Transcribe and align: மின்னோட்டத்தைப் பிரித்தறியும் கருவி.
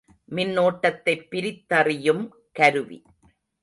மின்னோட்டத்தைப் 0.31 1.27
பிரித்தறியும் 1.31 2.29
கருவி. 2.51 3.03